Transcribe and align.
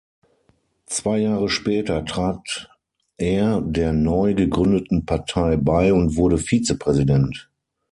Zwei 0.87 1.19
Jahre 1.19 1.47
später 1.47 2.03
trat 2.05 2.71
er 3.17 3.61
der 3.61 3.93
neu 3.93 4.33
gegründeten 4.33 5.05
Partei 5.05 5.57
bei 5.57 5.93
und 5.93 6.15
wurde 6.15 6.39
Vizepräsident. 6.39 7.51